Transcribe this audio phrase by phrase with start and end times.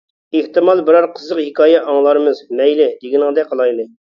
[0.37, 3.91] ئېھتىمال بىرەر قىزىق ھېكايە ئاڭلارمىز؟ -مەيلى، دېگىنىڭدەك قىلايلى.